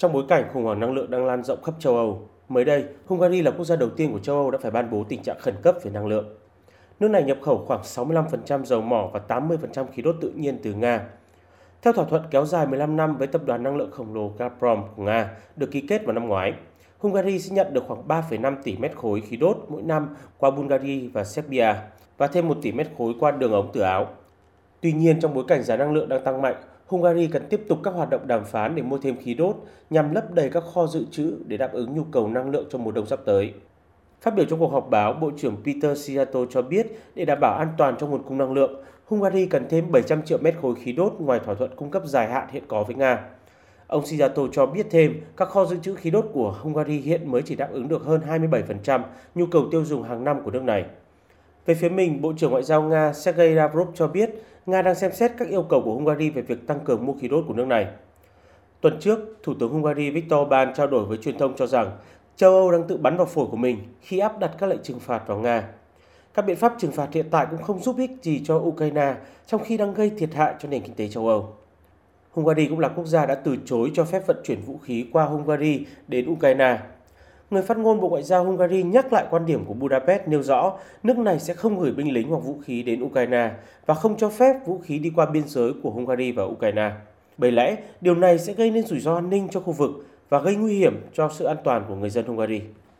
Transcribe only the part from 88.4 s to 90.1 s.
gây nên rủi ro an ninh cho khu vực